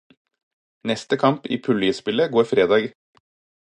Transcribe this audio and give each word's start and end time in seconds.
Neste 0.93 1.19
kamp 1.25 1.47
i 1.59 1.61
puljespillet 1.69 2.37
går 2.37 2.53
fredag. 2.57 2.93